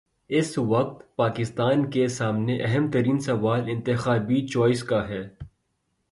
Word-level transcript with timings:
اس 0.29 0.57
وقت 0.57 1.15
پاکستان 1.15 1.89
کے 1.91 2.07
سامنے 2.07 2.57
اہم 2.61 2.91
ترین 2.91 3.19
سوال 3.19 3.61
انتخابی 3.67 4.47
چوائس 4.47 4.83
کا 4.83 5.07
ہے۔ 5.09 5.29